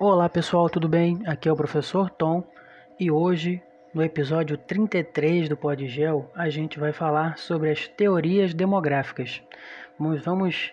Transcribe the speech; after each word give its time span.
Olá 0.00 0.28
pessoal, 0.28 0.70
tudo 0.70 0.88
bem? 0.88 1.20
Aqui 1.26 1.48
é 1.48 1.52
o 1.52 1.56
professor 1.56 2.08
Tom 2.08 2.44
e 3.00 3.10
hoje, 3.10 3.60
no 3.92 4.00
episódio 4.00 4.56
33 4.56 5.48
do 5.48 5.56
Podgel, 5.56 6.30
a 6.36 6.48
gente 6.48 6.78
vai 6.78 6.92
falar 6.92 7.36
sobre 7.36 7.68
as 7.68 7.88
teorias 7.88 8.54
demográficas. 8.54 9.42
Vamos, 9.98 10.70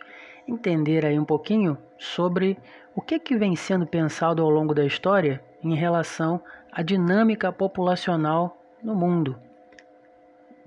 entender 0.48 1.04
aí 1.04 1.18
um 1.18 1.26
pouquinho 1.26 1.76
sobre 1.98 2.56
o 2.94 3.02
que, 3.02 3.18
que 3.18 3.36
vem 3.36 3.56
sendo 3.56 3.88
pensado 3.88 4.44
ao 4.44 4.50
longo 4.52 4.76
da 4.76 4.86
história 4.86 5.44
em 5.64 5.74
relação 5.74 6.40
à 6.72 6.84
dinâmica 6.84 7.52
populacional 7.52 8.56
no 8.84 8.94
mundo. 8.94 9.40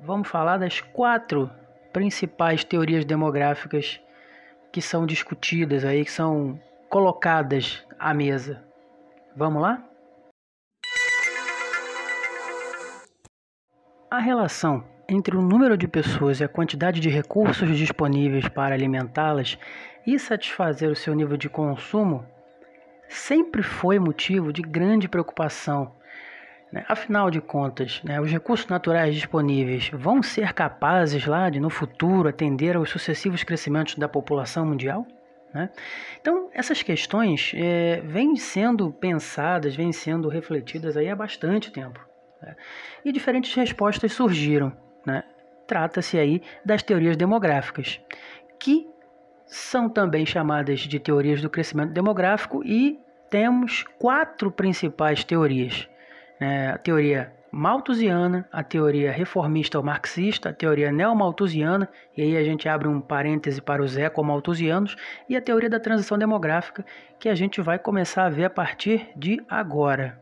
Vamos 0.00 0.26
falar 0.26 0.56
das 0.56 0.81
quatro 0.81 1.48
principais 1.93 2.64
teorias 2.64 3.04
demográficas 3.04 4.00
que 4.72 4.82
são 4.82 5.06
discutidas 5.06 5.84
aí, 5.84 6.04
que 6.04 6.11
são 6.11 6.61
colocadas 6.89 7.86
à 7.98 8.14
mesa. 8.14 8.64
Vamos 9.36 9.62
lá? 9.62 9.84
A 14.11 14.18
relação 14.18 14.84
entre 15.08 15.36
o 15.36 15.43
número 15.43 15.76
de 15.76 15.89
pessoas 15.89 16.40
e 16.40 16.44
a 16.44 16.48
quantidade 16.48 17.00
de 17.00 17.08
recursos 17.08 17.76
disponíveis 17.76 18.48
para 18.48 18.75
alimentá-las 18.75 19.58
e 20.06 20.18
satisfazer 20.18 20.90
o 20.90 20.96
seu 20.96 21.14
nível 21.14 21.36
de 21.36 21.48
consumo 21.48 22.25
sempre 23.08 23.62
foi 23.62 23.98
motivo 23.98 24.53
de 24.53 24.62
grande 24.62 25.08
preocupação. 25.08 25.94
Né? 26.72 26.84
Afinal 26.89 27.30
de 27.30 27.40
contas, 27.40 28.03
né, 28.03 28.20
os 28.20 28.30
recursos 28.30 28.67
naturais 28.67 29.14
disponíveis 29.14 29.90
vão 29.92 30.22
ser 30.22 30.53
capazes 30.53 31.26
lá 31.26 31.48
de 31.48 31.58
no 31.58 31.70
futuro 31.70 32.28
atender 32.28 32.77
aos 32.77 32.91
sucessivos 32.91 33.42
crescimentos 33.42 33.95
da 33.95 34.08
população 34.08 34.67
mundial? 34.67 35.06
Né? 35.53 35.71
Então, 36.21 36.51
essas 36.53 36.83
questões 36.83 37.53
é, 37.55 38.01
vêm 38.05 38.37
sendo 38.37 38.93
pensadas, 38.93 39.75
vêm 39.75 39.93
sendo 39.93 40.29
refletidas 40.29 40.97
aí 40.97 41.09
há 41.09 41.17
bastante 41.17 41.71
tempo. 41.71 42.01
Né? 42.43 42.57
E 43.05 43.13
diferentes 43.13 43.55
respostas 43.55 44.13
surgiram. 44.13 44.73
Né? 45.07 45.25
Trata-se 45.67 46.19
aí 46.19 46.43
das 46.65 46.83
teorias 46.83 47.17
demográficas, 47.17 48.01
que 48.59 48.89
são 49.47 49.89
também 49.89 50.27
chamadas 50.27 50.81
de 50.81 50.99
teorias 50.99 51.41
do 51.41 51.49
crescimento 51.49 51.93
demográfico 51.93 52.63
e 52.65 53.01
temos 53.31 53.83
quatro 53.99 54.51
principais 54.51 55.25
teorias. 55.25 55.89
Né? 56.41 56.73
A 56.73 56.79
teoria 56.79 57.33
malthusiana, 57.51 58.49
a 58.53 58.63
teoria 58.63 59.11
reformista 59.11 59.79
ou 59.79 59.85
marxista, 59.85 60.51
a 60.51 60.53
teoria 60.53 60.93
neomalthusiana, 60.93 61.89
e 62.17 62.23
aí 62.23 62.37
a 62.37 62.45
gente 62.45 62.69
abre 62.69 62.89
um 62.89 63.01
parêntese 63.01 63.61
para 63.61 63.83
os 63.83 63.97
ecomalthusianos, 63.97 64.97
e 65.29 65.37
a 65.37 65.41
teoria 65.41 65.71
da 65.71 65.81
transição 65.81 66.19
demográfica, 66.19 66.85
que 67.19 67.29
a 67.29 67.35
gente 67.35 67.61
vai 67.61 67.79
começar 67.79 68.27
a 68.27 68.31
ver 68.31 68.45
a 68.45 68.51
partir 68.51 69.09
de 69.17 69.43
agora. 69.49 70.21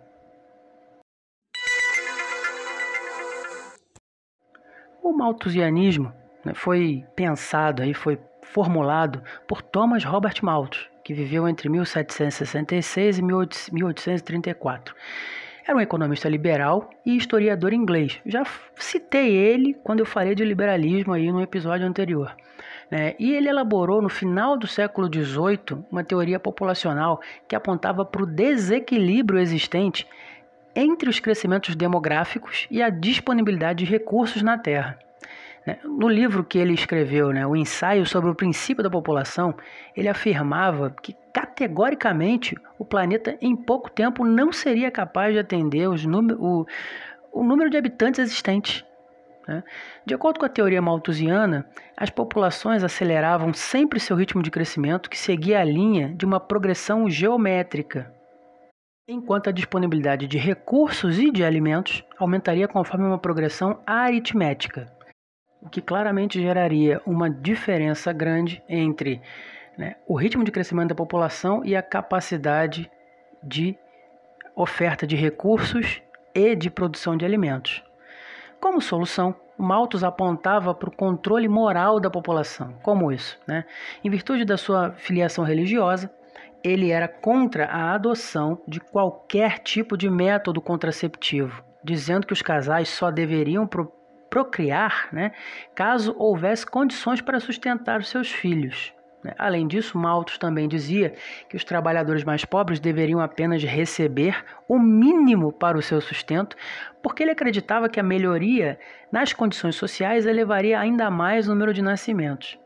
O 5.03 5.13
malthusianismo 5.13 6.13
né, 6.45 6.53
foi 6.55 7.05
pensado 7.15 7.83
aí, 7.83 7.95
foi 7.95 8.19
formulado 8.43 9.23
por 9.47 9.63
Thomas 9.63 10.05
Robert 10.05 10.37
Malthus, 10.43 10.89
que 11.05 11.15
viveu 11.15 11.49
entre 11.49 11.69
1766 11.69 13.19
e 13.19 13.23
1834. 13.23 14.95
Era 15.67 15.77
um 15.77 15.81
economista 15.81 16.29
liberal 16.29 16.91
e 17.05 17.17
historiador 17.17 17.73
inglês. 17.73 18.21
Já 18.25 18.45
citei 18.77 19.35
ele 19.35 19.75
quando 19.83 19.99
eu 19.99 20.07
falei 20.07 20.33
de 20.33 20.45
liberalismo 20.45 21.13
aí 21.13 21.33
no 21.33 21.43
episódio 21.43 21.85
anterior. 21.85 22.37
É, 22.89 23.17
e 23.19 23.35
ele 23.35 23.49
elaborou 23.49 24.01
no 24.01 24.09
final 24.09 24.57
do 24.57 24.69
século 24.69 25.09
XVIII 25.13 25.85
uma 25.91 26.05
teoria 26.05 26.39
populacional 26.39 27.21
que 27.49 27.57
apontava 27.57 28.05
para 28.05 28.23
o 28.23 28.27
desequilíbrio 28.27 29.41
existente 29.41 30.07
entre 30.73 31.09
os 31.09 31.19
crescimentos 31.19 31.75
demográficos 31.75 32.69
e 32.71 32.81
a 32.81 32.89
disponibilidade 32.89 33.85
de 33.85 33.91
recursos 33.91 34.43
na 34.43 34.57
Terra. 34.57 34.97
Né? 35.67 35.79
No 35.85 36.09
livro 36.09 36.45
que 36.45 36.59
ele 36.59 36.73
escreveu, 36.73 37.33
né, 37.33 37.47
o 37.47 37.57
ensaio 37.57 38.07
sobre 38.07 38.31
o 38.31 38.35
princípio 38.35 38.85
da 38.85 38.91
população, 38.91 39.55
ele 39.97 40.09
afirmava 40.09 40.95
que 41.03 41.15
categoricamente 41.35 42.57
o 42.79 42.85
planeta 42.85 43.37
em 43.41 43.57
pouco 43.57 43.91
tempo 43.91 44.25
não 44.25 44.53
seria 44.53 44.91
capaz 44.91 45.33
de 45.35 45.41
atender 45.41 45.89
os 45.89 46.05
o, 46.07 46.67
o 47.33 47.43
número 47.43 47.69
de 47.69 47.77
habitantes 47.77 48.21
existentes. 48.21 48.85
Né? 49.47 49.63
De 50.05 50.15
acordo 50.15 50.39
com 50.39 50.47
a 50.47 50.49
teoria 50.51 50.81
malthusiana, 50.81 51.67
as 51.97 52.11
populações 52.11 52.85
aceleravam 52.85 53.53
sempre 53.53 53.99
seu 53.99 54.17
ritmo 54.17 54.43
de 54.43 54.51
crescimento, 54.51 55.11
que 55.11 55.19
seguia 55.19 55.61
a 55.61 55.65
linha 55.65 56.15
de 56.15 56.25
uma 56.25 56.41
progressão 56.41 57.09
geométrica, 57.11 58.13
enquanto 59.09 59.49
a 59.49 59.53
disponibilidade 59.53 60.27
de 60.27 60.39
recursos 60.39 61.19
e 61.19 61.31
de 61.31 61.45
alimentos 61.45 62.05
aumentaria 62.19 62.67
conforme 62.67 63.07
uma 63.07 63.19
progressão 63.19 63.81
aritmética 63.87 64.96
o 65.61 65.69
que 65.69 65.81
claramente 65.81 66.41
geraria 66.41 67.01
uma 67.07 67.31
diferença 67.31 68.13
grande 68.13 68.63
entre 68.69 69.21
né, 69.77 69.97
o 70.07 70.15
ritmo 70.15 70.45
de 70.45 70.51
crescimento 70.51 70.91
da 70.91 70.95
população 70.95 71.65
e 71.65 71.77
a 71.77 71.83
capacidade 71.83 72.91
de 73.43 73.77
oferta 74.55 75.07
de 75.07 75.17
recursos 75.17 76.01
e 76.35 76.55
de 76.55 76.71
produção 76.71 77.17
de 77.17 77.25
alimentos. 77.25 77.85
Como 78.61 78.81
solução, 78.81 79.35
Malthus 79.59 80.05
apontava 80.05 80.75
para 80.75 80.89
o 80.89 80.97
controle 80.97 81.49
moral 81.49 82.01
da 82.01 82.11
população. 82.11 82.75
Como 82.83 83.13
isso? 83.13 83.39
Né? 83.47 83.65
Em 84.03 84.11
virtude 84.11 84.45
da 84.45 84.57
sua 84.57 84.93
filiação 84.93 85.45
religiosa, 85.45 86.11
ele 86.63 86.91
era 86.91 87.07
contra 87.07 87.67
a 87.67 87.95
adoção 87.95 88.61
de 88.67 88.81
qualquer 88.81 89.59
tipo 89.61 89.97
de 89.97 90.11
método 90.11 90.61
contraceptivo, 90.61 91.63
dizendo 91.85 92.27
que 92.27 92.33
os 92.33 92.43
casais 92.43 92.89
só 92.89 93.11
deveriam 93.11 93.67
procriar, 94.31 95.09
né, 95.13 95.33
caso 95.75 96.15
houvesse 96.19 96.67
condições 96.67 97.21
para 97.21 97.41
sustentar 97.41 98.01
os 98.01 98.09
seus 98.09 98.31
filhos. 98.31 98.93
Né. 99.23 99.35
Além 99.39 99.67
disso, 99.67 99.99
Malthus 99.99 100.39
também 100.39 100.69
dizia 100.69 101.15
que 101.49 101.57
os 101.57 101.65
trabalhadores 101.65 102.23
mais 102.23 102.45
pobres 102.45 102.79
deveriam 102.79 103.21
apenas 103.21 103.63
receber 103.63 104.45
o 104.69 104.79
mínimo 104.79 105.53
para 105.53 105.77
o 105.77 105.83
seu 105.83 106.01
sustento, 106.01 106.57
porque 107.03 107.23
ele 107.23 107.33
acreditava 107.33 107.89
que 107.89 107.99
a 107.99 108.05
melhoria 108.05 108.79
nas 109.11 109.33
condições 109.33 109.75
sociais 109.75 110.27
elevaria 110.27 110.79
ainda 110.79 111.11
mais 111.11 111.49
o 111.49 111.53
número 111.53 111.75
de 111.75 111.83
nascimentos. 111.83 112.59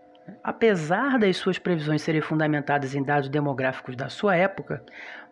Apesar 0.45 1.19
das 1.19 1.37
suas 1.37 1.59
previsões 1.59 2.03
serem 2.03 2.21
fundamentadas 2.21 2.95
em 2.95 3.03
dados 3.03 3.29
demográficos 3.29 3.97
da 3.97 4.09
sua 4.09 4.37
época, 4.37 4.85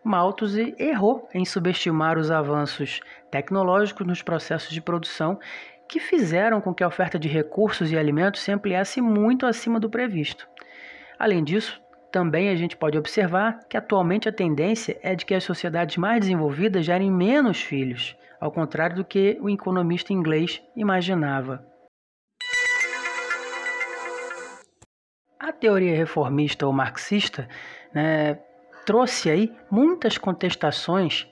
Malthus 0.03 0.55
errou 0.57 1.27
em 1.33 1.45
subestimar 1.45 2.17
os 2.17 2.31
avanços 2.31 3.01
tecnológicos 3.29 4.05
nos 4.05 4.21
processos 4.21 4.71
de 4.71 4.81
produção 4.81 5.39
que 5.89 5.99
fizeram 5.99 6.61
com 6.61 6.71
que 6.71 6.83
a 6.83 6.87
oferta 6.87 7.17
de 7.17 7.27
recursos 7.27 7.91
e 7.91 7.97
alimentos 7.97 8.41
se 8.41 8.51
ampliasse 8.51 9.01
muito 9.01 9.47
acima 9.47 9.79
do 9.79 9.89
previsto. 9.89 10.47
Além 11.17 11.43
disso, 11.43 11.81
também 12.11 12.49
a 12.49 12.55
gente 12.55 12.77
pode 12.77 12.97
observar 12.97 13.59
que 13.67 13.75
atualmente 13.75 14.29
a 14.29 14.31
tendência 14.31 14.99
é 15.01 15.15
de 15.15 15.25
que 15.25 15.33
as 15.33 15.43
sociedades 15.43 15.97
mais 15.97 16.21
desenvolvidas 16.21 16.85
gerem 16.85 17.11
menos 17.11 17.61
filhos, 17.61 18.15
ao 18.39 18.51
contrário 18.51 18.97
do 18.97 19.03
que 19.03 19.37
o 19.41 19.49
economista 19.49 20.13
inglês 20.13 20.61
imaginava. 20.75 21.65
A 25.39 25.51
teoria 25.51 25.95
reformista 25.95 26.67
ou 26.67 26.71
marxista 26.71 27.49
né, 27.91 28.39
trouxe 28.85 29.29
aí 29.29 29.51
muitas 29.71 30.19
contestações 30.19 31.27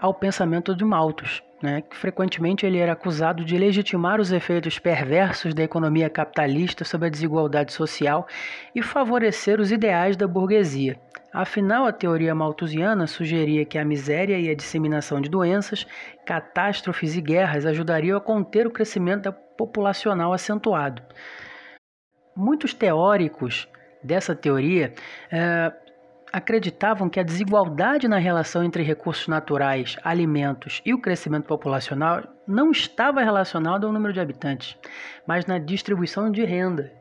ao 0.00 0.12
pensamento 0.12 0.74
de 0.74 0.84
Malthus, 0.84 1.42
né, 1.62 1.82
que 1.82 1.96
frequentemente 1.96 2.64
ele 2.64 2.78
era 2.78 2.92
acusado 2.92 3.44
de 3.44 3.56
legitimar 3.58 4.20
os 4.20 4.32
efeitos 4.32 4.78
perversos 4.78 5.52
da 5.52 5.62
economia 5.62 6.08
capitalista 6.08 6.84
sobre 6.84 7.08
a 7.08 7.10
desigualdade 7.10 7.72
social 7.72 8.26
e 8.74 8.82
favorecer 8.82 9.60
os 9.60 9.70
ideais 9.70 10.16
da 10.16 10.26
burguesia. 10.26 10.98
Afinal, 11.32 11.86
a 11.86 11.92
teoria 11.92 12.34
malthusiana 12.34 13.06
sugeria 13.06 13.64
que 13.64 13.78
a 13.78 13.84
miséria 13.84 14.38
e 14.38 14.48
a 14.48 14.54
disseminação 14.54 15.20
de 15.20 15.28
doenças, 15.28 15.86
catástrofes 16.26 17.14
e 17.14 17.20
guerras 17.20 17.64
ajudariam 17.66 18.16
a 18.16 18.20
conter 18.20 18.66
o 18.66 18.70
crescimento 18.70 19.32
populacional 19.56 20.32
acentuado. 20.32 21.02
Muitos 22.34 22.74
teóricos 22.74 23.68
dessa 24.02 24.34
teoria 24.34 24.92
eh, 25.30 25.72
acreditavam 26.32 27.08
que 27.08 27.18
a 27.18 27.24
desigualdade 27.24 28.08
na 28.08 28.18
relação 28.18 28.62
entre 28.64 28.82
recursos 28.82 29.28
naturais, 29.28 29.96
alimentos 30.04 30.80
e 30.84 30.94
o 30.94 31.00
crescimento 31.00 31.46
populacional 31.46 32.22
não 32.46 32.70
estava 32.70 33.22
relacionado 33.22 33.86
ao 33.86 33.92
número 33.92 34.12
de 34.12 34.20
habitantes, 34.20 34.76
mas 35.26 35.46
na 35.46 35.58
distribuição 35.58 36.30
de 36.30 36.44
renda. 36.44 36.92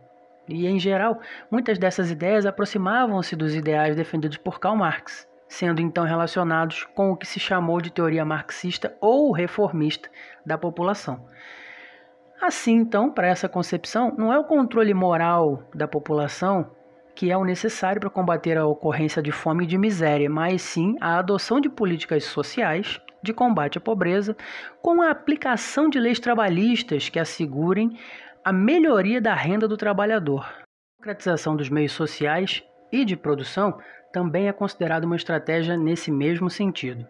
E, 0.48 0.66
em 0.68 0.80
geral, 0.80 1.20
muitas 1.52 1.78
dessas 1.78 2.10
ideias 2.10 2.46
aproximavam-se 2.46 3.36
dos 3.36 3.54
ideais 3.54 3.96
defendidos 3.96 4.38
por 4.38 4.60
Karl 4.60 4.76
Marx, 4.76 5.28
sendo 5.48 5.82
então 5.82 6.04
relacionados 6.04 6.84
com 6.96 7.12
o 7.12 7.16
que 7.16 7.28
se 7.28 7.40
chamou 7.40 7.80
de 7.80 7.92
teoria 7.92 8.26
marxista 8.26 8.96
ou 9.00 9.32
reformista 9.32 10.10
da 10.46 10.58
população. 10.58 11.26
Assim, 12.42 12.74
então, 12.74 13.12
para 13.12 13.28
essa 13.28 13.50
concepção, 13.50 14.16
não 14.18 14.34
é 14.34 14.40
o 14.40 14.46
controle 14.46 14.94
moral 14.94 15.64
da 15.76 15.88
população 15.88 16.72
que 17.20 17.30
é 17.30 17.36
o 17.36 17.44
necessário 17.44 18.00
para 18.00 18.10
combater 18.10 18.58
a 18.58 18.66
ocorrência 18.66 19.22
de 19.22 19.30
fome 19.30 19.66
e 19.66 19.68
de 19.68 19.78
miséria, 19.78 20.30
mas 20.30 20.62
sim 20.62 20.96
a 21.02 21.20
adoção 21.20 21.60
de 21.60 21.68
políticas 21.68 22.24
sociais 22.24 22.98
de 23.22 23.34
combate 23.34 23.78
à 23.78 23.82
pobreza, 23.82 24.38
com 24.82 25.02
a 25.02 25.12
aplicação 25.12 25.90
de 25.90 26.00
leis 26.00 26.18
trabalhistas 26.18 27.10
que 27.10 27.20
assegurem 27.20 28.00
a 28.42 28.54
melhoria 28.54 29.20
da 29.20 29.34
renda 29.34 29.68
do 29.68 29.76
trabalhador. 29.76 30.46
A 30.46 31.02
democratização 31.02 31.58
dos 31.58 31.70
meios 31.70 31.92
sociais 31.92 32.64
e 32.90 33.04
de 33.04 33.18
produção 33.18 33.78
também 34.14 34.48
é 34.48 34.54
considerada 34.54 35.06
uma 35.06 35.18
estratégia 35.18 35.76
nesse 35.76 36.10
mesmo 36.10 36.50
sentido. 36.50 37.06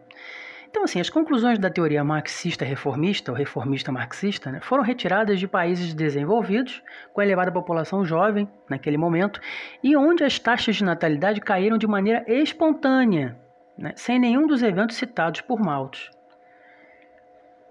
Então, 0.69 0.83
assim, 0.83 0.99
as 0.99 1.09
conclusões 1.09 1.57
da 1.57 1.67
teoria 1.67 2.03
marxista 2.03 2.63
reformista, 2.63 3.31
ou 3.31 3.37
reformista 3.37 3.91
marxista, 3.91 4.51
né, 4.51 4.59
foram 4.61 4.83
retiradas 4.83 5.39
de 5.39 5.47
países 5.47 5.95
desenvolvidos, 5.95 6.83
com 7.11 7.23
elevada 7.23 7.51
população 7.51 8.05
jovem 8.05 8.47
naquele 8.69 8.95
momento, 8.95 9.41
e 9.83 9.97
onde 9.97 10.23
as 10.23 10.37
taxas 10.37 10.75
de 10.75 10.83
natalidade 10.83 11.41
caíram 11.41 11.75
de 11.75 11.87
maneira 11.87 12.23
espontânea, 12.27 13.35
né, 13.75 13.93
sem 13.95 14.19
nenhum 14.19 14.45
dos 14.45 14.61
eventos 14.61 14.95
citados 14.95 15.41
por 15.41 15.59
Malthus. 15.59 16.11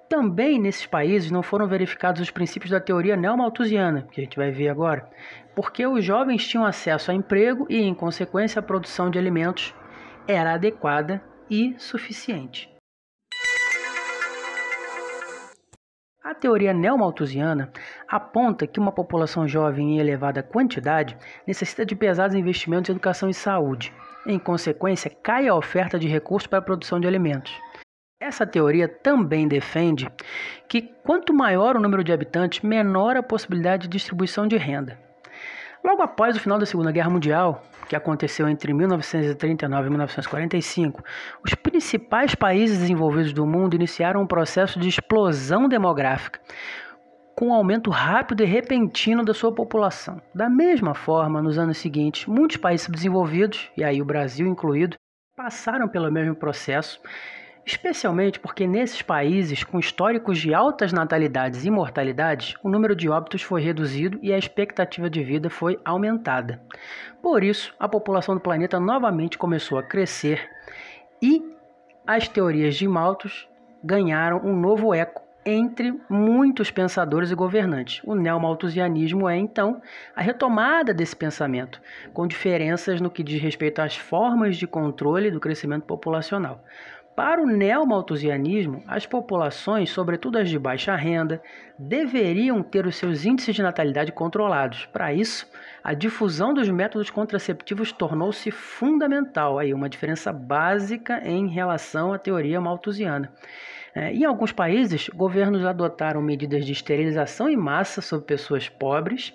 Também 0.09 0.59
nesses 0.59 0.87
países 0.87 1.31
não 1.31 1.43
foram 1.43 1.69
verificados 1.69 2.21
os 2.21 2.33
princípios 2.33 2.73
da 2.73 2.81
teoria 2.81 3.17
neomalthusiana, 3.17 4.09
que 4.11 4.21
a 4.21 4.25
gente 4.25 4.37
vai 4.37 4.51
ver 4.51 4.71
agora, 4.71 5.09
porque 5.55 5.87
os 5.87 6.05
jovens 6.05 6.49
tinham 6.49 6.65
acesso 6.65 7.13
a 7.13 7.15
emprego 7.15 7.65
e, 7.71 7.81
em 7.81 7.95
consequência, 7.95 8.59
a 8.59 8.63
produção 8.63 9.09
de 9.09 9.19
alimentos 9.21 9.73
era 10.27 10.55
adequada 10.55 11.23
e 11.49 11.77
suficiente. 11.79 12.78
A 16.29 16.35
teoria 16.35 16.75
neomalthusiana 16.75 17.73
aponta 18.07 18.67
que 18.67 18.79
uma 18.79 18.93
população 18.93 19.49
jovem 19.49 19.95
em 19.95 19.99
elevada 19.99 20.43
quantidade 20.43 21.17
necessita 21.47 21.87
de 21.87 21.97
pesados 21.97 22.37
investimentos 22.37 22.91
em 22.91 22.93
educação 22.93 23.31
e 23.31 23.33
saúde. 23.35 23.95
Em 24.27 24.39
consequência, 24.39 25.11
cai 25.23 25.49
a 25.49 25.55
oferta 25.55 25.99
de 25.99 26.07
recursos 26.07 26.47
para 26.47 26.59
a 26.59 26.63
produção 26.63 27.01
de 27.01 27.09
alimentos. 27.09 27.51
Essa 28.21 28.47
teoria 28.47 28.87
também 28.87 29.49
defende 29.49 30.07
que 30.69 30.83
quanto 31.03 31.33
maior 31.33 31.77
o 31.77 31.81
número 31.81 32.05
de 32.05 32.13
habitantes, 32.13 32.61
menor 32.61 33.17
a 33.17 33.23
possibilidade 33.23 33.85
de 33.85 33.97
distribuição 33.97 34.47
de 34.47 34.59
renda. 34.59 35.08
Logo 35.89 36.03
após 36.03 36.37
o 36.37 36.39
final 36.39 36.59
da 36.59 36.67
Segunda 36.67 36.93
Guerra 36.93 37.09
Mundial, 37.09 37.63
que 37.89 37.97
aconteceu 37.97 38.47
entre 38.47 38.75
1939 38.75 39.87
e 39.87 39.89
1945, 39.89 41.03
os 41.43 41.55
principais 41.55 42.35
países 42.35 42.81
desenvolvidos 42.81 43.33
do 43.33 43.47
mundo 43.47 43.75
iniciaram 43.75 44.21
um 44.21 44.27
processo 44.27 44.79
de 44.79 44.87
explosão 44.87 45.67
demográfica, 45.67 46.41
com 47.35 47.47
um 47.47 47.55
aumento 47.55 47.89
rápido 47.89 48.43
e 48.43 48.47
repentino 48.47 49.25
da 49.25 49.33
sua 49.33 49.51
população. 49.51 50.21
Da 50.35 50.51
mesma 50.51 50.93
forma, 50.93 51.41
nos 51.41 51.59
anos 51.59 51.79
seguintes, 51.79 52.27
muitos 52.27 52.59
países 52.59 52.87
desenvolvidos, 52.87 53.71
e 53.75 53.83
aí 53.83 54.03
o 54.03 54.05
Brasil 54.05 54.47
incluído, 54.47 54.95
passaram 55.35 55.89
pelo 55.89 56.13
mesmo 56.13 56.35
processo 56.35 57.01
especialmente 57.69 58.41
porque 58.41 58.67
nesses 58.67 59.03
países 59.03 59.63
com 59.63 59.79
históricos 59.79 60.39
de 60.39 60.55
altas 60.55 60.91
natalidades 60.91 61.67
e 61.67 61.71
mortalidades, 61.71 62.55
o 62.63 62.69
número 62.71 62.97
de 62.97 63.11
óbitos 63.11 63.43
foi 63.43 63.61
reduzido 63.61 64.19
e 64.23 64.33
a 64.33 64.39
expectativa 64.39 65.11
de 65.11 65.23
vida 65.23 65.51
foi 65.51 65.79
aumentada. 65.85 66.63
Por 67.23 67.45
isso, 67.45 67.75
a 67.79 67.87
população 67.87 68.35
do 68.35 68.41
planeta 68.41 68.81
novamente 68.81 69.37
começou 69.37 69.77
a 69.77 69.83
crescer 69.83 70.49
e 71.21 71.45
as 72.07 72.27
teorias 72.27 72.75
de 72.75 72.89
Malthus 72.89 73.47
ganharam 73.85 74.41
um 74.43 74.59
novo 74.59 74.95
eco 74.95 75.29
entre 75.45 75.99
muitos 76.09 76.71
pensadores 76.71 77.31
e 77.31 77.35
governantes. 77.35 78.03
O 78.05 78.15
neomalthusianismo 78.15 79.29
é, 79.29 79.37
então, 79.37 79.81
a 80.15 80.21
retomada 80.23 80.93
desse 80.93 81.17
pensamento, 81.17 81.81
com 82.13 82.27
diferenças 82.27 83.01
no 83.01 83.11
que 83.11 83.23
diz 83.23 83.41
respeito 83.41 83.81
às 83.81 83.97
formas 83.97 84.57
de 84.57 84.67
controle 84.67 85.31
do 85.31 85.41
crescimento 85.41 85.85
populacional. 85.85 86.63
Para 87.19 87.43
o 87.43 87.47
neomalthusianismo, 87.49 88.81
as 88.87 89.05
populações, 89.05 89.91
sobretudo 89.91 90.39
as 90.39 90.49
de 90.49 90.57
baixa 90.57 90.95
renda, 90.95 91.43
deveriam 91.77 92.63
ter 92.63 92.87
os 92.87 92.95
seus 92.95 93.25
índices 93.25 93.57
de 93.57 93.61
natalidade 93.61 94.13
controlados. 94.13 94.87
Para 94.87 95.13
isso, 95.13 95.45
a 95.83 95.95
difusão 95.95 96.55
dos 96.55 96.69
métodos 96.69 97.11
contraceptivos 97.11 97.91
tornou-se 97.91 98.53
fundamental, 98.53 99.59
aí 99.59 99.75
uma 99.75 99.89
diferença 99.89 100.33
básica 100.33 101.21
em 101.25 101.49
relação 101.49 102.13
à 102.13 102.19
teoria 102.21 102.61
malthusiana. 102.61 103.33
É, 103.97 104.13
em 104.13 104.25
alguns 104.25 104.53
países, 104.53 105.09
governos 105.09 105.65
adotaram 105.65 106.23
medidas 106.23 106.65
de 106.65 106.71
esterilização 106.71 107.49
em 107.49 107.57
massa 107.57 108.01
sobre 108.01 108.27
pessoas 108.27 108.69
pobres, 108.69 109.35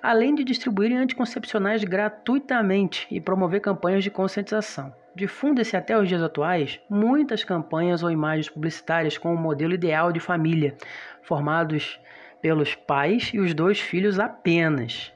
além 0.00 0.32
de 0.32 0.44
distribuírem 0.44 0.98
anticoncepcionais 0.98 1.82
gratuitamente 1.82 3.04
e 3.10 3.20
promover 3.20 3.60
campanhas 3.60 4.04
de 4.04 4.12
conscientização. 4.12 4.94
Difundem-se 5.16 5.74
até 5.74 5.98
os 5.98 6.06
dias 6.06 6.22
atuais 6.22 6.78
muitas 6.90 7.42
campanhas 7.42 8.02
ou 8.02 8.10
imagens 8.10 8.50
publicitárias 8.50 9.16
com 9.16 9.32
o 9.32 9.38
modelo 9.38 9.72
ideal 9.72 10.12
de 10.12 10.20
família, 10.20 10.76
formados 11.22 11.98
pelos 12.42 12.74
pais 12.74 13.30
e 13.32 13.38
os 13.38 13.54
dois 13.54 13.80
filhos 13.80 14.20
apenas. 14.20 15.10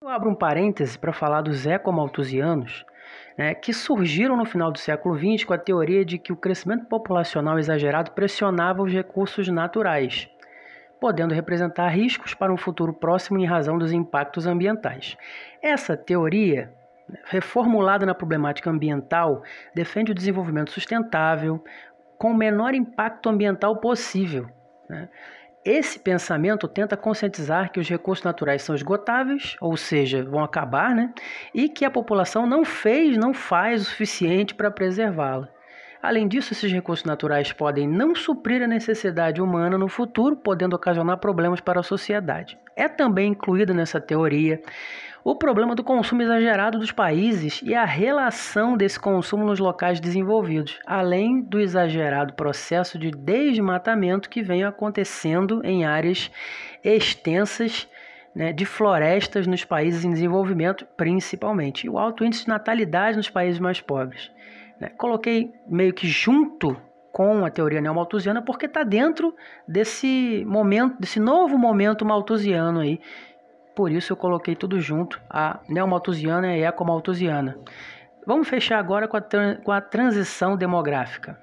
Eu 0.00 0.08
abro 0.08 0.30
um 0.30 0.36
parêntese 0.36 0.96
para 0.96 1.12
falar 1.12 1.42
dos 1.42 1.66
ecomalthusianos, 1.66 2.86
né, 3.36 3.52
que 3.52 3.72
surgiram 3.72 4.36
no 4.36 4.44
final 4.44 4.70
do 4.70 4.78
século 4.78 5.18
XX 5.18 5.42
com 5.42 5.52
a 5.52 5.58
teoria 5.58 6.04
de 6.04 6.16
que 6.16 6.32
o 6.32 6.36
crescimento 6.36 6.86
populacional 6.86 7.58
exagerado 7.58 8.12
pressionava 8.12 8.84
os 8.84 8.92
recursos 8.92 9.48
naturais, 9.48 10.30
podendo 11.00 11.34
representar 11.34 11.88
riscos 11.88 12.34
para 12.34 12.52
um 12.52 12.56
futuro 12.56 12.92
próximo 12.92 13.40
em 13.40 13.46
razão 13.46 13.76
dos 13.76 13.90
impactos 13.90 14.46
ambientais. 14.46 15.16
Essa 15.60 15.96
teoria 15.96 16.72
reformulada 17.24 18.06
na 18.06 18.14
problemática 18.14 18.70
ambiental, 18.70 19.42
defende 19.74 20.12
o 20.12 20.14
desenvolvimento 20.14 20.70
sustentável 20.70 21.62
com 22.18 22.32
o 22.32 22.36
menor 22.36 22.74
impacto 22.74 23.28
ambiental 23.28 23.76
possível. 23.76 24.48
Né? 24.88 25.08
Esse 25.64 25.98
pensamento 25.98 26.66
tenta 26.66 26.96
conscientizar 26.96 27.70
que 27.70 27.80
os 27.80 27.88
recursos 27.88 28.24
naturais 28.24 28.62
são 28.62 28.74
esgotáveis, 28.74 29.56
ou 29.60 29.76
seja, 29.76 30.24
vão 30.24 30.42
acabar, 30.42 30.94
né? 30.94 31.12
e 31.54 31.68
que 31.68 31.84
a 31.84 31.90
população 31.90 32.46
não 32.46 32.64
fez, 32.64 33.16
não 33.16 33.34
faz 33.34 33.82
o 33.82 33.84
suficiente 33.84 34.54
para 34.54 34.70
preservá-la. 34.70 35.48
Além 36.02 36.26
disso, 36.26 36.54
esses 36.54 36.72
recursos 36.72 37.04
naturais 37.04 37.52
podem 37.52 37.86
não 37.86 38.14
suprir 38.14 38.62
a 38.62 38.66
necessidade 38.66 39.42
humana 39.42 39.76
no 39.76 39.86
futuro, 39.86 40.34
podendo 40.34 40.74
ocasionar 40.74 41.18
problemas 41.18 41.60
para 41.60 41.80
a 41.80 41.82
sociedade. 41.82 42.58
É 42.74 42.88
também 42.88 43.32
incluída 43.32 43.74
nessa 43.74 44.00
teoria 44.00 44.62
o 45.22 45.34
problema 45.34 45.74
do 45.74 45.84
consumo 45.84 46.22
exagerado 46.22 46.78
dos 46.78 46.90
países 46.90 47.60
e 47.62 47.74
a 47.74 47.84
relação 47.84 48.76
desse 48.76 48.98
consumo 48.98 49.44
nos 49.44 49.58
locais 49.58 50.00
desenvolvidos, 50.00 50.78
além 50.86 51.42
do 51.42 51.60
exagerado 51.60 52.34
processo 52.34 52.98
de 52.98 53.10
desmatamento 53.10 54.30
que 54.30 54.42
vem 54.42 54.64
acontecendo 54.64 55.60
em 55.64 55.84
áreas 55.84 56.30
extensas 56.82 57.88
né, 58.34 58.52
de 58.52 58.64
florestas 58.64 59.46
nos 59.46 59.64
países 59.64 60.04
em 60.04 60.10
desenvolvimento, 60.10 60.86
principalmente, 60.96 61.86
e 61.86 61.90
o 61.90 61.98
alto 61.98 62.24
índice 62.24 62.44
de 62.44 62.48
natalidade 62.48 63.16
nos 63.16 63.28
países 63.28 63.60
mais 63.60 63.80
pobres. 63.80 64.30
Né? 64.80 64.88
Coloquei 64.96 65.52
meio 65.66 65.92
que 65.92 66.06
junto 66.06 66.76
com 67.12 67.44
a 67.44 67.50
teoria 67.50 67.80
neomalthusiana 67.80 68.40
porque 68.40 68.66
está 68.66 68.84
dentro 68.84 69.34
desse 69.66 70.44
momento, 70.46 70.96
desse 71.00 71.18
novo 71.18 71.58
momento 71.58 72.04
malthusiano 72.04 72.80
aí. 72.80 73.00
Por 73.74 73.90
isso 73.90 74.12
eu 74.12 74.16
coloquei 74.16 74.54
tudo 74.54 74.80
junto, 74.80 75.20
a 75.28 75.60
neomalthusiana 75.68 76.56
e 76.56 76.64
a 76.64 76.68
ecomalthusiana. 76.68 77.58
Vamos 78.26 78.48
fechar 78.48 78.78
agora 78.78 79.08
com 79.08 79.16
a, 79.16 79.22
com 79.64 79.72
a 79.72 79.80
transição 79.80 80.56
demográfica. 80.56 81.40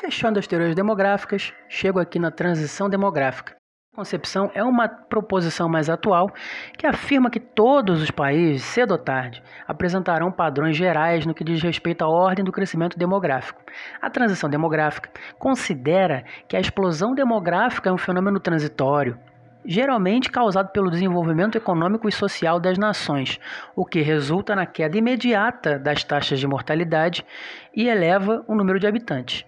Fechando 0.00 0.38
as 0.38 0.46
teorias 0.46 0.74
demográficas, 0.74 1.52
chego 1.68 2.00
aqui 2.00 2.18
na 2.18 2.30
transição 2.30 2.88
demográfica 2.88 3.59
concepção 3.94 4.50
é 4.54 4.62
uma 4.62 4.88
proposição 4.88 5.68
mais 5.68 5.90
atual 5.90 6.30
que 6.78 6.86
afirma 6.86 7.28
que 7.28 7.40
todos 7.40 8.00
os 8.00 8.10
países, 8.10 8.62
cedo 8.62 8.92
ou 8.92 8.98
tarde, 8.98 9.42
apresentarão 9.66 10.30
padrões 10.30 10.76
gerais 10.76 11.26
no 11.26 11.34
que 11.34 11.42
diz 11.42 11.60
respeito 11.60 12.02
à 12.02 12.08
ordem 12.08 12.44
do 12.44 12.52
crescimento 12.52 12.96
demográfico. 12.96 13.60
A 14.00 14.08
transição 14.08 14.48
demográfica 14.48 15.10
considera 15.38 16.24
que 16.48 16.56
a 16.56 16.60
explosão 16.60 17.14
demográfica 17.14 17.90
é 17.90 17.92
um 17.92 17.98
fenômeno 17.98 18.38
transitório, 18.38 19.18
geralmente 19.66 20.30
causado 20.30 20.70
pelo 20.70 20.90
desenvolvimento 20.90 21.58
econômico 21.58 22.08
e 22.08 22.12
social 22.12 22.60
das 22.60 22.78
nações, 22.78 23.40
o 23.74 23.84
que 23.84 24.00
resulta 24.00 24.54
na 24.54 24.66
queda 24.66 24.96
imediata 24.96 25.78
das 25.78 26.04
taxas 26.04 26.38
de 26.38 26.46
mortalidade 26.46 27.26
e 27.74 27.88
eleva 27.88 28.44
o 28.46 28.54
número 28.54 28.78
de 28.78 28.86
habitantes. 28.86 29.44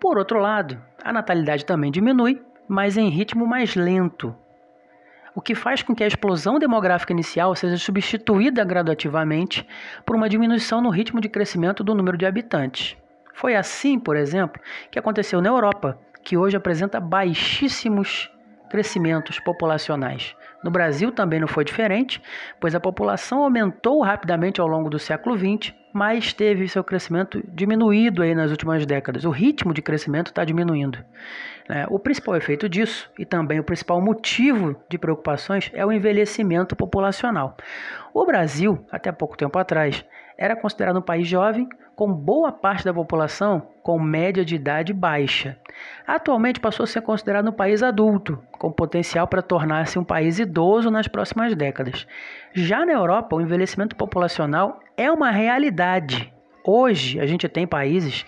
Por 0.00 0.18
outro 0.18 0.38
lado, 0.38 0.80
a 1.02 1.12
natalidade 1.12 1.64
também 1.64 1.90
diminui 1.90 2.42
mas 2.68 2.96
em 2.96 3.08
ritmo 3.08 3.46
mais 3.46 3.74
lento, 3.74 4.34
o 5.34 5.40
que 5.40 5.54
faz 5.54 5.82
com 5.82 5.94
que 5.94 6.02
a 6.02 6.06
explosão 6.06 6.58
demográfica 6.58 7.12
inicial 7.12 7.54
seja 7.54 7.76
substituída 7.76 8.64
gradativamente 8.64 9.66
por 10.04 10.16
uma 10.16 10.28
diminuição 10.28 10.80
no 10.80 10.90
ritmo 10.90 11.20
de 11.20 11.28
crescimento 11.28 11.84
do 11.84 11.94
número 11.94 12.18
de 12.18 12.26
habitantes. 12.26 12.96
Foi 13.34 13.54
assim, 13.54 14.00
por 14.00 14.16
exemplo, 14.16 14.60
que 14.90 14.98
aconteceu 14.98 15.40
na 15.40 15.48
Europa, 15.48 15.96
que 16.24 16.36
hoje 16.36 16.56
apresenta 16.56 16.98
baixíssimos 16.98 18.28
crescimentos 18.68 19.38
populacionais. 19.38 20.34
No 20.62 20.70
Brasil 20.70 21.12
também 21.12 21.38
não 21.38 21.46
foi 21.46 21.64
diferente, 21.64 22.20
pois 22.60 22.74
a 22.74 22.80
população 22.80 23.44
aumentou 23.44 24.02
rapidamente 24.02 24.60
ao 24.60 24.66
longo 24.66 24.90
do 24.90 24.98
século 24.98 25.38
XX, 25.38 25.72
mas 25.92 26.32
teve 26.32 26.68
seu 26.68 26.82
crescimento 26.82 27.42
diminuído 27.54 28.22
aí 28.22 28.34
nas 28.34 28.50
últimas 28.50 28.84
décadas. 28.84 29.24
O 29.24 29.30
ritmo 29.30 29.72
de 29.72 29.82
crescimento 29.82 30.28
está 30.28 30.44
diminuindo. 30.44 30.98
É, 31.68 31.86
o 31.90 31.98
principal 31.98 32.34
efeito 32.34 32.68
disso, 32.68 33.10
e 33.18 33.26
também 33.26 33.60
o 33.60 33.64
principal 33.64 34.00
motivo 34.00 34.74
de 34.88 34.96
preocupações, 34.96 35.70
é 35.74 35.84
o 35.84 35.92
envelhecimento 35.92 36.74
populacional. 36.74 37.56
O 38.14 38.24
Brasil, 38.24 38.84
até 38.90 39.12
pouco 39.12 39.36
tempo 39.36 39.58
atrás, 39.58 40.04
era 40.38 40.56
considerado 40.56 40.98
um 40.98 41.02
país 41.02 41.28
jovem, 41.28 41.68
com 41.94 42.12
boa 42.12 42.52
parte 42.52 42.84
da 42.84 42.94
população 42.94 43.70
com 43.82 43.98
média 43.98 44.44
de 44.44 44.54
idade 44.54 44.92
baixa. 44.92 45.58
Atualmente 46.06 46.60
passou 46.60 46.84
a 46.84 46.86
ser 46.86 47.00
considerado 47.02 47.48
um 47.48 47.52
país 47.52 47.82
adulto, 47.82 48.40
com 48.52 48.70
potencial 48.70 49.26
para 49.26 49.42
tornar-se 49.42 49.98
um 49.98 50.04
país 50.04 50.38
idoso 50.38 50.92
nas 50.92 51.08
próximas 51.08 51.56
décadas. 51.56 52.06
Já 52.54 52.86
na 52.86 52.92
Europa, 52.92 53.34
o 53.34 53.40
envelhecimento 53.40 53.96
populacional 53.96 54.78
é 54.96 55.10
uma 55.10 55.30
realidade. 55.30 56.32
Hoje, 56.64 57.18
a 57.18 57.26
gente 57.26 57.48
tem 57.48 57.66
países 57.66 58.24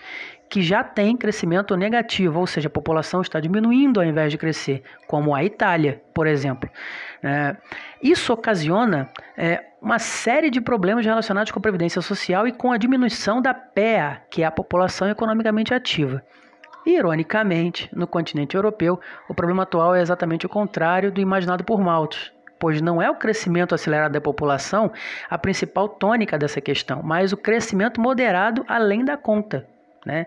que 0.51 0.61
já 0.61 0.83
têm 0.83 1.15
crescimento 1.15 1.77
negativo, 1.77 2.37
ou 2.37 2.45
seja, 2.45 2.67
a 2.67 2.69
população 2.69 3.21
está 3.21 3.39
diminuindo 3.39 4.01
ao 4.01 4.05
invés 4.05 4.29
de 4.29 4.37
crescer, 4.37 4.83
como 5.07 5.33
a 5.33 5.45
Itália, 5.45 6.01
por 6.13 6.27
exemplo. 6.27 6.69
É, 7.23 7.55
isso 8.03 8.33
ocasiona 8.33 9.09
é, 9.37 9.63
uma 9.81 9.97
série 9.97 10.49
de 10.49 10.59
problemas 10.59 11.05
relacionados 11.05 11.53
com 11.53 11.59
a 11.59 11.61
previdência 11.61 12.01
social 12.01 12.45
e 12.49 12.51
com 12.51 12.69
a 12.69 12.77
diminuição 12.77 13.41
da 13.41 13.53
PEA, 13.53 14.23
que 14.29 14.43
é 14.43 14.45
a 14.45 14.51
população 14.51 15.09
economicamente 15.09 15.73
ativa. 15.73 16.21
Ironicamente, 16.85 17.89
no 17.95 18.05
continente 18.05 18.53
europeu, 18.53 18.99
o 19.29 19.33
problema 19.33 19.63
atual 19.63 19.95
é 19.95 20.01
exatamente 20.01 20.45
o 20.45 20.49
contrário 20.49 21.13
do 21.13 21.21
imaginado 21.21 21.63
por 21.63 21.79
Malthus, 21.79 22.29
pois 22.59 22.81
não 22.81 23.01
é 23.01 23.09
o 23.09 23.15
crescimento 23.15 23.73
acelerado 23.73 24.11
da 24.11 24.19
população 24.19 24.91
a 25.29 25.37
principal 25.37 25.87
tônica 25.87 26.37
dessa 26.37 26.59
questão, 26.59 27.01
mas 27.01 27.31
o 27.31 27.37
crescimento 27.37 28.01
moderado 28.01 28.65
além 28.67 29.05
da 29.05 29.15
conta. 29.15 29.65
Né? 30.05 30.25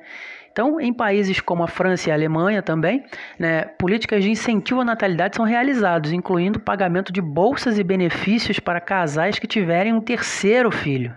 Então, 0.53 0.81
em 0.81 0.93
países 0.93 1.41
como 1.41 1.65
a 1.65 1.69
França 1.69 2.09
e 2.09 2.13
a 2.13 2.15
Alemanha 2.15 2.63
também, 2.63 3.05
né, 3.39 3.65
políticas 3.65 4.23
de 4.23 4.31
incentivo 4.31 4.83
à 4.83 4.85
natalidade 4.85 5.35
são 5.35 5.45
realizadas, 5.45 6.13
incluindo 6.13 6.61
pagamento 6.61 7.13
de 7.13 7.21
bolsas 7.21 7.79
e 7.79 7.83
benefícios 7.83 8.61
para 8.61 8.81
casais 8.81 9.39
que 9.39 9.49
tiverem 9.49 9.93
um 9.93 10.01
terceiro 10.01 10.71
filho. 10.71 11.15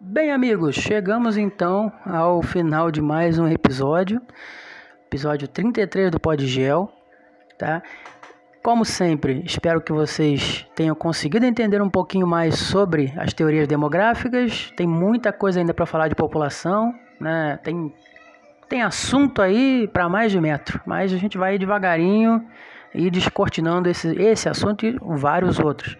Bem, 0.00 0.32
amigos, 0.32 0.74
chegamos 0.74 1.36
então 1.36 1.92
ao 2.04 2.42
final 2.42 2.90
de 2.90 3.00
mais 3.00 3.38
um 3.38 3.46
episódio, 3.46 4.20
episódio 5.06 5.46
33 5.46 6.10
do 6.10 6.18
Podgel, 6.18 6.90
tá? 7.56 7.82
Como 8.68 8.84
sempre, 8.84 9.42
espero 9.46 9.80
que 9.80 9.90
vocês 9.90 10.66
tenham 10.74 10.94
conseguido 10.94 11.46
entender 11.46 11.80
um 11.80 11.88
pouquinho 11.88 12.26
mais 12.26 12.58
sobre 12.58 13.14
as 13.16 13.32
teorias 13.32 13.66
demográficas. 13.66 14.70
Tem 14.76 14.86
muita 14.86 15.32
coisa 15.32 15.58
ainda 15.58 15.72
para 15.72 15.86
falar 15.86 16.08
de 16.08 16.14
população, 16.14 16.94
né? 17.18 17.58
Tem, 17.64 17.90
tem 18.68 18.82
assunto 18.82 19.40
aí 19.40 19.88
para 19.90 20.06
mais 20.06 20.30
de 20.32 20.38
metro, 20.38 20.82
mas 20.84 21.14
a 21.14 21.16
gente 21.16 21.38
vai 21.38 21.56
devagarinho 21.56 22.46
e 22.94 23.10
descortinando 23.10 23.88
esse, 23.88 24.14
esse 24.20 24.50
assunto 24.50 24.84
e 24.84 24.98
vários 25.00 25.58
outros. 25.58 25.96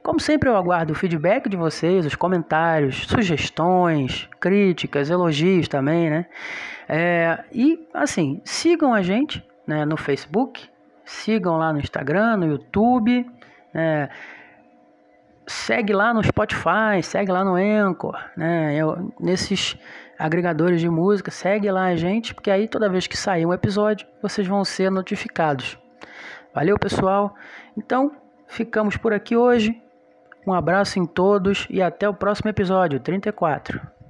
Como 0.00 0.20
sempre, 0.20 0.48
eu 0.48 0.56
aguardo 0.56 0.92
o 0.92 0.96
feedback 0.96 1.48
de 1.48 1.56
vocês, 1.56 2.06
os 2.06 2.14
comentários, 2.14 3.04
sugestões, 3.04 4.28
críticas, 4.38 5.10
elogios 5.10 5.66
também, 5.66 6.08
né? 6.08 6.26
É, 6.88 7.42
e 7.52 7.84
assim, 7.92 8.40
sigam 8.44 8.94
a 8.94 9.02
gente 9.02 9.44
né, 9.66 9.84
no 9.84 9.96
Facebook, 9.96 10.70
Sigam 11.04 11.56
lá 11.56 11.72
no 11.72 11.78
Instagram, 11.78 12.36
no 12.38 12.46
YouTube. 12.46 13.28
Né? 13.72 14.08
Segue 15.46 15.92
lá 15.92 16.14
no 16.14 16.22
Spotify, 16.22 17.02
segue 17.02 17.32
lá 17.32 17.44
no 17.44 17.56
Anchor, 17.56 18.16
né? 18.36 18.76
Eu, 18.76 19.12
nesses 19.18 19.76
agregadores 20.18 20.80
de 20.80 20.88
música, 20.88 21.30
segue 21.30 21.70
lá 21.70 21.86
a 21.86 21.96
gente, 21.96 22.32
porque 22.32 22.50
aí 22.50 22.68
toda 22.68 22.88
vez 22.88 23.08
que 23.08 23.16
sair 23.16 23.44
um 23.44 23.52
episódio, 23.52 24.06
vocês 24.22 24.46
vão 24.46 24.64
ser 24.64 24.90
notificados. 24.90 25.76
Valeu, 26.54 26.78
pessoal. 26.78 27.34
Então, 27.76 28.12
ficamos 28.46 28.96
por 28.96 29.12
aqui 29.12 29.36
hoje. 29.36 29.82
Um 30.46 30.52
abraço 30.52 30.98
em 30.98 31.06
todos 31.06 31.66
e 31.70 31.82
até 31.82 32.08
o 32.08 32.14
próximo 32.14 32.50
episódio 32.50 33.00
34. 33.00 34.01